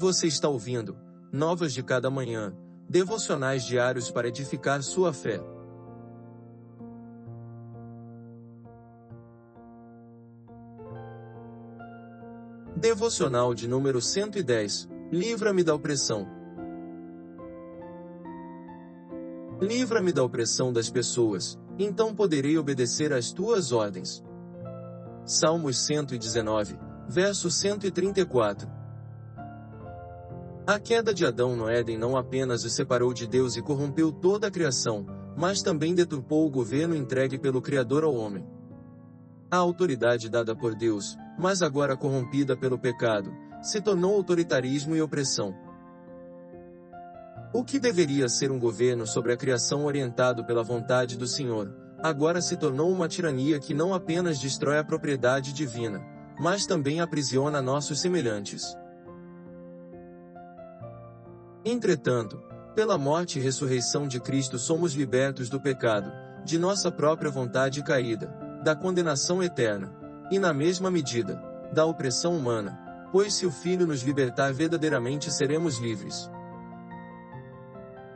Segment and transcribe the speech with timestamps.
[0.00, 0.96] Você está ouvindo
[1.30, 2.56] Novas de Cada Manhã,
[2.88, 5.38] devocionais diários para edificar sua fé.
[12.74, 16.26] Devocional de número 110 Livra-me da opressão.
[19.60, 24.24] Livra-me da opressão das pessoas, então poderei obedecer às tuas ordens.
[25.26, 28.79] Salmos 119, verso 134.
[30.66, 34.46] A queda de Adão no Éden não apenas o separou de Deus e corrompeu toda
[34.46, 38.46] a criação, mas também deturpou o governo entregue pelo Criador ao homem.
[39.50, 45.54] A autoridade dada por Deus, mas agora corrompida pelo pecado, se tornou autoritarismo e opressão.
[47.52, 52.40] O que deveria ser um governo sobre a criação orientado pela vontade do Senhor, agora
[52.40, 56.00] se tornou uma tirania que não apenas destrói a propriedade divina,
[56.38, 58.76] mas também aprisiona nossos semelhantes.
[61.64, 62.42] Entretanto,
[62.74, 66.10] pela morte e ressurreição de Cristo somos libertos do pecado,
[66.44, 68.28] de nossa própria vontade caída,
[68.64, 69.94] da condenação eterna,
[70.30, 72.78] e na mesma medida, da opressão humana,
[73.12, 76.30] pois se o Filho nos libertar verdadeiramente seremos livres.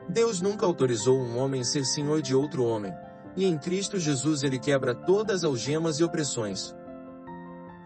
[0.08, 2.94] Deus nunca autorizou um homem ser senhor de outro homem,
[3.36, 6.74] e em Cristo Jesus ele quebra todas as algemas e opressões.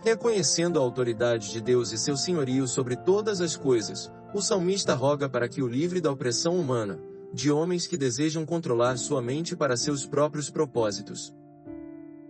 [0.05, 5.29] Reconhecendo a autoridade de Deus e seu senhorio sobre todas as coisas, o salmista roga
[5.29, 7.01] para que o livre da opressão humana,
[7.33, 11.35] de homens que desejam controlar sua mente para seus próprios propósitos.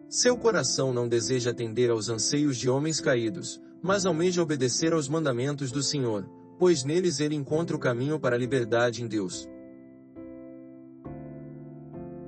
[0.09, 5.71] Seu coração não deseja atender aos anseios de homens caídos, mas almeja obedecer aos mandamentos
[5.71, 9.49] do Senhor, pois neles ele encontra o caminho para a liberdade em Deus.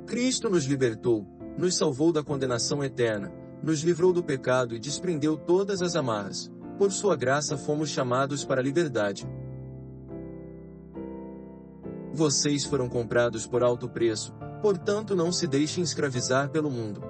[0.07, 1.27] Cristo nos libertou,
[1.57, 3.33] nos salvou da condenação eterna,
[3.63, 6.51] nos livrou do pecado e desprendeu todas as amarras.
[6.79, 9.27] Por sua graça fomos chamados para a liberdade.
[12.13, 17.03] Vocês foram comprados por alto preço, portanto não se deixem escravizar pelo mundo.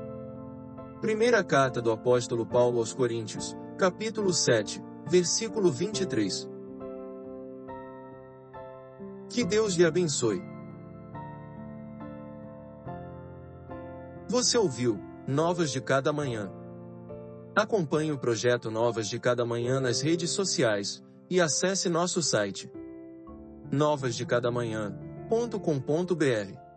[1.01, 6.47] Primeira carta do apóstolo Paulo aos Coríntios, capítulo 7, versículo 23.
[9.31, 10.43] Que Deus lhe abençoe.
[14.29, 16.53] Você ouviu Novas de Cada Manhã.
[17.57, 22.71] Acompanhe o projeto Novas de Cada Manhã nas redes sociais e acesse nosso site
[23.73, 26.70] novasdecadamanhã.com.br